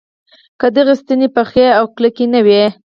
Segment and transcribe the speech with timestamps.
[0.59, 2.63] که دغه ستنې پخې او کلکې نه وي.